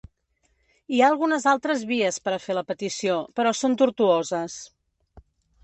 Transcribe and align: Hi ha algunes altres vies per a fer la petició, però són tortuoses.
Hi 0.95 1.01
ha 1.03 1.09
algunes 1.15 1.45
altres 1.51 1.83
vies 1.91 2.17
per 2.29 2.33
a 2.37 2.41
fer 2.47 2.57
la 2.61 2.65
petició, 2.71 3.21
però 3.41 3.55
són 3.61 3.79
tortuoses. 3.85 4.57